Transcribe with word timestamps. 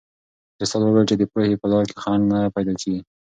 استاد 0.61 0.81
وویل 0.83 1.05
چې 1.09 1.15
د 1.17 1.23
پوهې 1.31 1.59
په 1.61 1.67
لار 1.71 1.83
کې 1.89 1.97
خنډ 2.03 2.23
نه 2.31 2.39
پیدا 2.55 2.73
کېږي. 2.81 3.01